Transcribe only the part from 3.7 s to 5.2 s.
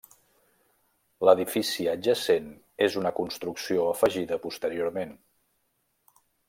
afegida posteriorment.